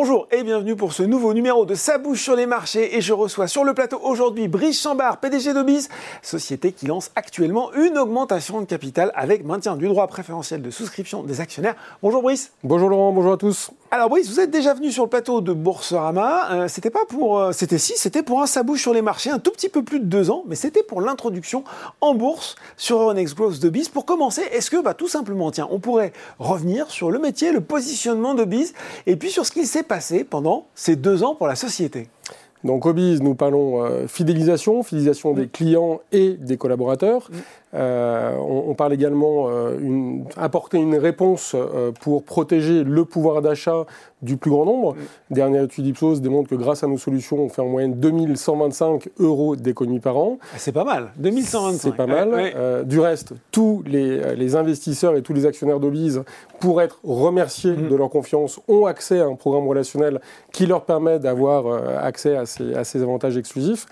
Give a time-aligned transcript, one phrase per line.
[0.00, 3.12] Bonjour et bienvenue pour ce nouveau numéro de Sa bouche sur les marchés et je
[3.12, 5.88] reçois sur le plateau aujourd'hui Brice Chambard, PDG d'Obis,
[6.22, 11.24] société qui lance actuellement une augmentation de capital avec maintien du droit préférentiel de souscription
[11.24, 11.74] des actionnaires.
[12.00, 12.52] Bonjour Brice.
[12.62, 13.72] Bonjour Laurent, bonjour à tous.
[13.90, 16.52] Alors Brice, vous êtes déjà venu sur le plateau de Boursorama.
[16.52, 19.38] Euh, c'était pas pour, euh, c'était si, c'était pour un sabouche sur les marchés, un
[19.38, 21.64] tout petit peu plus de deux ans, mais c'était pour l'introduction
[22.02, 23.88] en bourse sur Euronext Growth de Biz.
[23.88, 27.62] Pour commencer, est-ce que, bah, tout simplement, tiens, on pourrait revenir sur le métier, le
[27.62, 28.74] positionnement de Biz,
[29.06, 32.08] et puis sur ce qu'il s'est passé pendant ces deux ans pour la société?
[32.64, 37.30] Donc au Biz, nous parlons euh, fidélisation, fidélisation des clients et des collaborateurs.
[37.74, 39.76] Euh, on, parle également euh,
[40.36, 43.84] apporter une réponse euh, pour protéger le pouvoir d'achat
[44.22, 44.96] du plus grand nombre.
[45.30, 49.54] Dernière étude Ipsos démontre que grâce à nos solutions, on fait en moyenne 2125 euros
[49.54, 50.38] d'économie par an.
[50.42, 51.78] Ah, c'est pas mal, 2125.
[51.78, 52.84] C'est pas mal.
[52.86, 56.22] du reste, tous les, investisseurs et tous les actionnaires d'Obise,
[56.58, 57.88] pour être remerciés mm.
[57.88, 60.20] de leur confiance, ont accès à un programme relationnel
[60.52, 63.86] qui leur permet d'avoir accès à ces, à ces, avantages exclusifs.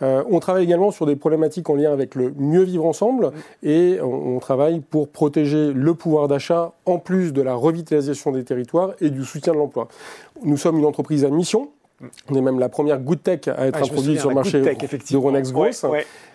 [0.00, 3.19] on travaille également sur des problématiques en lien avec le mieux vivre ensemble
[3.62, 8.92] et on, travaille pour protéger le pouvoir d'achat en plus de la revitalisation des territoires
[9.00, 9.88] et du soutien de l'emploi.
[10.42, 11.70] Nous sommes une entreprise à mission.
[12.30, 14.62] On est même la première good tech à être introduite sur le marché
[15.10, 15.84] d'Euronext Growth.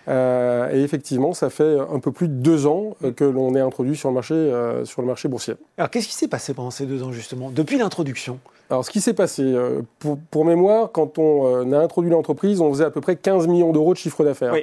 [0.08, 3.96] Euh, et effectivement, ça fait un peu plus de deux ans que l'on est introduit
[3.96, 5.56] sur le marché, euh, sur le marché boursier.
[5.78, 8.40] Alors, qu'est-ce qui s'est passé pendant ces deux ans, justement, depuis l'introduction?
[8.70, 12.86] Alors, ce qui s'est passé, euh, pour, mémoire, quand on a introduit l'entreprise, on faisait
[12.86, 14.54] à peu près 15 millions d'euros de chiffre d'affaires.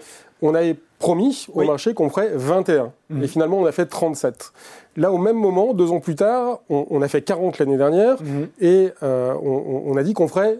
[0.40, 2.92] On avait promis au marché qu'on ferait 21.
[3.10, 3.22] Mmh.
[3.22, 4.52] Et finalement, on a fait 37.
[4.96, 8.20] Là, au même moment, deux ans plus tard, on, a fait 40 l'année dernière.
[8.22, 8.44] Mmh.
[8.60, 10.58] Et on, on, a dit qu'on ferait,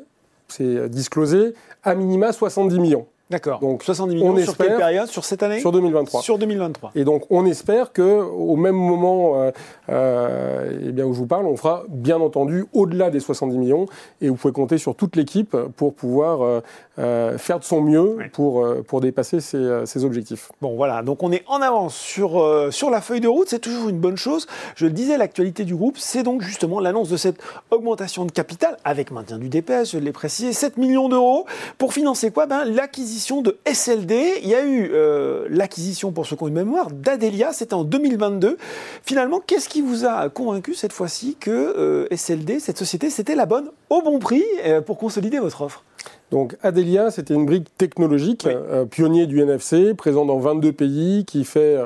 [0.49, 3.07] c'est disclosé, à minima 70 millions.
[3.33, 3.61] D'accord.
[3.61, 5.59] Donc 70 millions on sur quelle période Sur cette année?
[5.59, 6.21] Sur 2023.
[6.21, 6.93] Sur 2023.
[6.95, 9.51] Et donc on espère que au même moment euh,
[9.89, 13.87] euh, eh bien, où je vous parle, on fera bien entendu au-delà des 70 millions
[14.21, 16.61] et vous pouvez compter sur toute l'équipe pour pouvoir euh,
[16.99, 20.53] euh, faire de son mieux pour, pour dépasser ces, ces, objectifs.
[20.61, 23.89] Bon voilà, donc on est en avance sur, sur la feuille de route, c'est toujours
[23.89, 24.47] une bonne chose.
[24.77, 27.41] Je le disais, l'actualité du groupe, c'est donc justement l'annonce de cette
[27.71, 31.47] augmentation de capital avec maintien du DPS, je l'ai précisé, 7 millions d'euros
[31.79, 32.47] pour financer quoi?
[32.47, 34.41] Ben, L'acquisition de SLD.
[34.43, 38.59] Il y a eu euh, l'acquisition, pour qui ont une mémoire, d'Adelia, c'était en 2022.
[39.05, 43.47] Finalement, qu'est-ce qui vous a convaincu cette fois-ci que euh, SLD, cette société, c'était la
[43.47, 45.85] bonne au bon prix euh, pour consolider votre offre?
[46.33, 51.45] Donc Adelia, c'était une brique technologique, euh, pionnier du NFC, présent dans 22 pays, qui
[51.45, 51.77] fait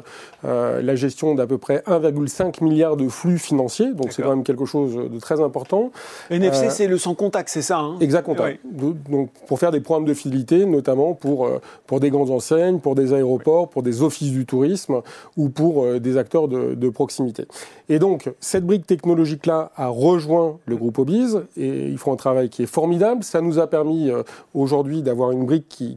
[0.45, 3.93] euh, la gestion d'à peu près 1,5 milliard de flux financiers.
[3.93, 5.91] Donc c'est quand même quelque chose de très important.
[6.31, 7.97] NFC, euh, c'est le sans contact, c'est ça hein?
[8.01, 8.61] Exact contact.
[8.65, 11.51] Donc pour faire des programmes de fidélité, notamment pour,
[11.89, 15.03] pour des grandes enseignes, pour des aéroports, pour des offices du tourisme
[15.37, 17.47] ou pour des acteurs de, de, proximité.
[17.89, 22.49] Et donc cette brique technologique-là a rejoint le groupe Obiz et ils font un travail
[22.49, 23.25] qui est formidable.
[23.25, 24.09] Ça nous a permis
[24.55, 25.97] aujourd'hui d'avoir une brique qui,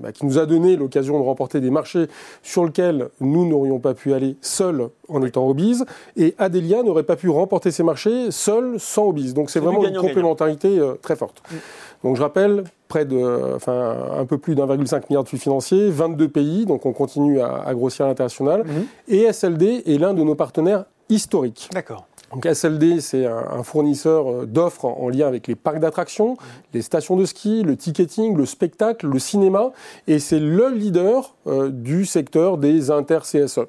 [0.00, 2.06] bah, qui, nous a donné l'occasion de remporter des marchés
[2.42, 5.84] sur lesquels nous n'aurions pas pu aller seuls en étant obise,
[6.16, 9.34] et Adelia n'aurait pas pu remporter ces marchés seul sans obise.
[9.34, 11.42] Donc c'est vraiment une complémentarité euh, très forte.
[11.50, 11.56] Mm.
[12.04, 16.28] Donc je rappelle, près de, enfin, un peu plus d'1,5 milliard de flux financiers, 22
[16.28, 19.14] pays, donc on continue à, grossir à l'international, mm-hmm.
[19.14, 21.68] et SLD est l'un de nos partenaires historiques.
[21.72, 22.06] D'accord.
[22.32, 26.36] Donc SLD, c'est un, fournisseur euh, d'offres en, lien avec les parcs d'attractions,
[26.72, 29.72] les stations de ski, le ticketing, le spectacle, le cinéma,
[30.06, 33.60] et c'est le leader euh, du secteur des inter-CSE.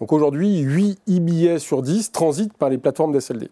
[0.00, 3.50] Donc aujourd'hui, 8 e sur 10 transitent par les plateformes d'SLD.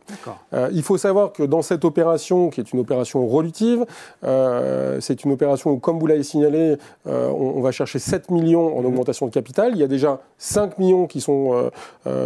[0.54, 3.84] Euh, il faut savoir que dans cette opération, qui est une opération relutive,
[4.24, 6.76] euh, c'est une opération où, comme vous l'avez signalé,
[7.06, 8.86] euh, on, on, va chercher 7 millions en mmh.
[8.86, 9.72] augmentation de capital.
[9.74, 11.70] Il y a déjà 5 millions qui sont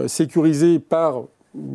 [0.07, 1.23] sécurisés par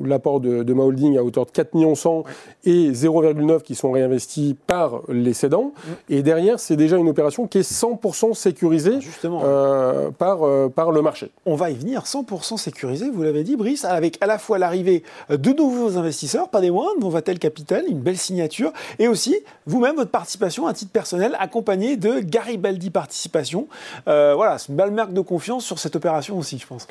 [0.04, 2.24] l'apport de, de, ma holding à hauteur de 4 millions 100
[2.66, 5.74] et 0,9 qui sont réinvestis par les cédants.
[5.76, 5.92] Mm.
[6.10, 11.02] Et derrière, c'est déjà une opération qui est 100% sécurisée euh, par, euh, par le
[11.02, 11.32] marché.
[11.46, 15.04] On va y venir, 100% sécurisé, vous l'avez dit, Brice, avec à la fois l'arrivée
[15.30, 19.36] de nouveaux investisseurs, pas des moindres, Vatel Capital, une belle signature, et aussi
[19.66, 23.68] vous-même, votre participation à titre personnel, accompagné de Garibaldi Participation.
[24.08, 26.88] Euh, voilà, c'est une belle marque de confiance sur cette opération aussi, je pense.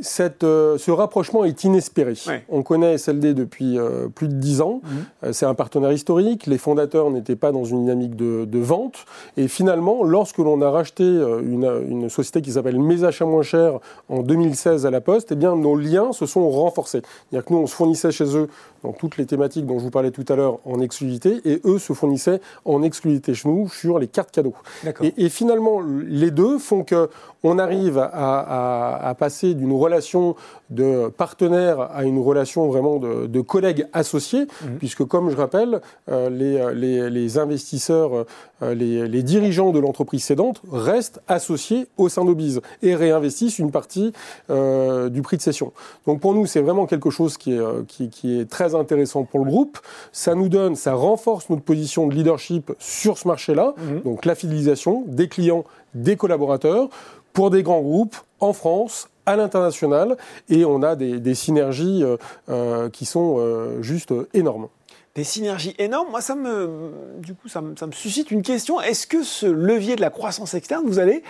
[0.00, 2.14] Cette, euh, ce rapprochement est inespéré.
[2.48, 4.80] On connaît SLD depuis euh, plus de dix ans.
[4.82, 4.90] Mhm.
[5.24, 6.46] Euh, c'est un partenaire historique.
[6.46, 9.04] Les fondateurs n'étaient pas dans une dynamique de, de vente.
[9.36, 13.80] Et finalement, lorsque l'on a racheté une, une société qui s'appelle Mes Achats Moins Chers
[14.08, 17.02] en 2016 à la Poste, eh bien, nos liens se sont renforcés.
[17.30, 18.48] C'est-à-dire que nous, on se fournissait chez eux
[18.82, 21.78] dans toutes les thématiques dont je vous parlais tout à l'heure en exclusivité, et eux
[21.78, 24.54] se fournissaient en exclusivité chez nous sur les cartes cadeaux.
[25.02, 27.08] Et, et, finalement, les deux font que
[27.44, 30.36] on arrive à, à, à passer d'une relation
[30.70, 34.78] de partenaire à une relation vraiment de, de collègue associé, mhm.
[34.78, 35.80] puisque comme je rappelle,
[36.10, 38.24] euh, les, les, les, investisseurs,
[38.62, 43.70] euh, les, les, dirigeants de l'entreprise cédante restent associés au sein d'Obise et réinvestissent une
[43.70, 44.12] partie
[44.50, 45.72] euh, du prix de cession.
[46.06, 49.40] Donc pour nous, c'est vraiment quelque chose qui est, qui, qui est très intéressant pour
[49.40, 49.78] le groupe.
[50.12, 54.00] Ça nous donne, ça renforce notre position de leadership sur ce marché-là, mhm.
[54.02, 55.64] donc la fidélisation des clients,
[55.94, 56.88] des collaborateurs
[57.32, 60.16] pour des grands groupes en France, à l'international,
[60.48, 62.16] et on a des, synergies euh,
[62.48, 64.68] euh, qui sont euh, juste énormes.
[65.14, 66.08] Des synergies énormes.
[66.10, 68.80] Moi, ça me, du coup, ça me, suscite une question.
[68.80, 71.22] Est-ce que ce levier de la croissance externe, vous allez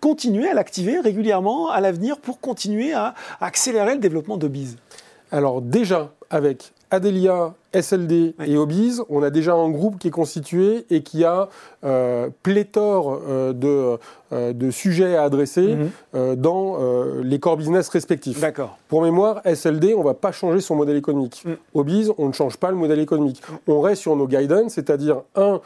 [0.00, 4.76] continuer à l'activer régulièrement à l'avenir pour continuer à, accélérer le développement de Biz
[5.32, 10.86] Alors déjà, avec Adelia, SLD et Obise, on a déjà un groupe qui est constitué
[10.90, 11.48] et qui a
[11.84, 13.98] euh, pléthore euh, de,
[14.32, 16.36] euh, de, sujets à adresser mhm.
[16.36, 16.78] dans
[17.22, 18.40] les core business respectifs.
[18.40, 18.78] D'accord.
[18.86, 21.42] Pour mémoire, SLD, on ne va pas changer son modèle économique.
[21.44, 21.52] Mm.
[21.74, 23.42] Obise, on ne change pas le modèle économique.
[23.48, 23.72] Mm.
[23.72, 25.60] On reste sur nos guidance, c'est-à-dire, un,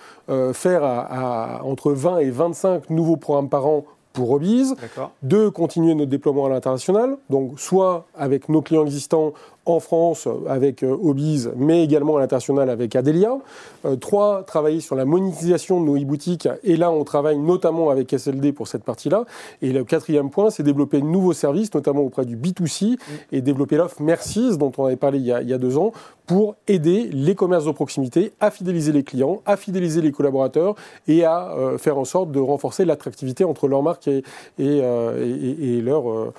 [0.55, 3.85] faire à, entre 20 et 25 nouveaux programmes par an
[4.19, 4.75] pour Obise.
[5.23, 9.33] Deux, continuer notre déploiement à l'international, donc soit avec nos clients existants
[9.69, 13.37] en France avec euh, Obise, mais également à l'international avec Adelia.
[13.85, 18.17] Euh, trois, travailler sur la monétisation de nos e-boutiques, et là on travaille notamment avec
[18.17, 19.25] SLD pour cette partie-là.
[19.63, 22.97] Et le quatrième point, c'est développer de nouveaux services, notamment auprès du B2C, mm.
[23.33, 25.79] et développer l'offre Mercis, dont on avait parlé il y a, il y a deux
[25.79, 25.93] ans,
[26.27, 30.75] pour aider les commerces de proximité à fidéliser les clients, à fidéliser les collaborateurs
[31.07, 34.23] et à euh, faire en sorte de renforcer l'attractivité entre leur marque et,
[34.59, 36.33] et, et, et leur,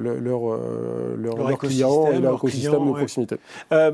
[0.00, 0.58] leur,
[1.16, 3.36] leur, leur, clients et leur écosystème de proximité.
[3.72, 3.92] Euh,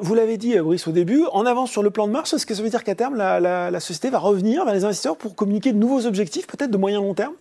[0.00, 2.54] vous l'avez dit, Brice, au début, en avance sur le plan de marche, est-ce que
[2.54, 5.78] ça veut dire qu'à terme, la, société va revenir vers les investisseurs pour communiquer de
[5.78, 7.34] nouveaux objectifs, peut-être de moyen long terme?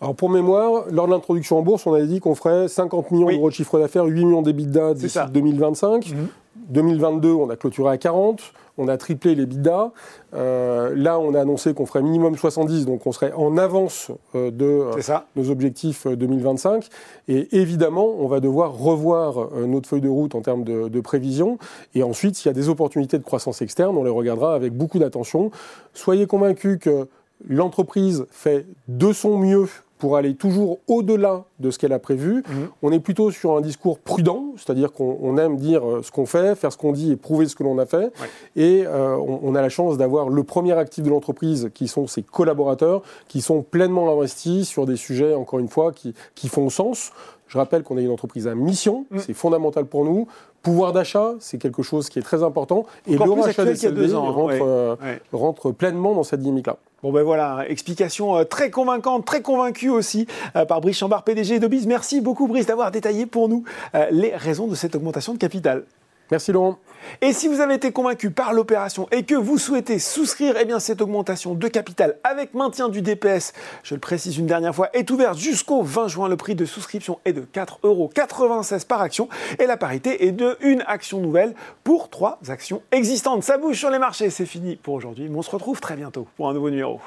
[0.00, 3.28] Alors pour mémoire, lors de l'introduction en bourse, on avait dit qu'on ferait 50 millions
[3.28, 6.14] d'euros de chiffre d'affaires, 8 millions d'EBITDA d'ici 2025.
[6.56, 7.40] 2022, mhm.
[7.40, 9.90] on a clôturé à 40 on a triplé les bidas.
[10.34, 14.50] Euh, là, on a annoncé qu'on ferait minimum 70, donc on serait en avance euh,
[14.50, 16.88] de euh, nos objectifs 2025.
[17.28, 21.58] Et évidemment, on va devoir revoir notre feuille de route en termes de, de prévision.
[21.94, 24.98] Et ensuite, s'il y a des opportunités de croissance externe, on les regardera avec beaucoup
[24.98, 25.50] d'attention.
[25.92, 27.06] Soyez convaincus que
[27.48, 29.66] l'entreprise fait de son mieux
[30.00, 32.42] pour aller toujours au-delà de ce qu'elle a prévu.
[32.48, 32.68] Mhm.
[32.82, 36.56] On est plutôt sur un discours prudent, c'est-à-dire qu'on aime dire euh, ce qu'on fait,
[36.56, 38.12] faire ce qu'on dit et prouver ce que l'on a fait.
[38.56, 42.22] Et euh, on, a la chance d'avoir le premier actif de l'entreprise, qui sont ses
[42.22, 47.12] collaborateurs, qui sont pleinement investis sur des sujets, encore une fois, qui, qui font sens.
[47.50, 49.18] Je rappelle qu'on est une entreprise à mission, mhm.
[49.18, 50.28] c'est fondamental pour nous.
[50.62, 52.86] Pouvoir d'achat, c'est quelque chose qui est très important.
[53.08, 54.94] Et le rachat des CLD rentre, euh,
[55.32, 56.76] rentre pleinement dans cette dynamique-là.
[57.02, 61.58] Bon ben voilà, explication euh, très convaincante, très convaincue aussi euh, par Brice Chambard, PDG
[61.58, 61.86] de.
[61.88, 63.64] Merci beaucoup Brice d'avoir détaillé pour nous
[64.12, 65.84] les raisons de cette augmentation de capital.
[66.30, 66.78] Merci Laurent.
[67.22, 70.78] Et si vous avez été convaincu par l'opération et que vous souhaitez souscrire eh bien,
[70.78, 75.10] cette augmentation de capital avec maintien du DPS, je le précise une dernière fois, est
[75.10, 76.28] ouvert jusqu'au 20 juin.
[76.28, 78.10] Le prix de souscription est de 4,96 euros
[78.86, 79.28] par action
[79.58, 83.42] et la parité est de une action nouvelle pour trois actions existantes.
[83.42, 86.26] Ça bouge sur les marchés, c'est fini pour aujourd'hui, mais on se retrouve très bientôt
[86.36, 87.00] pour un nouveau numéro.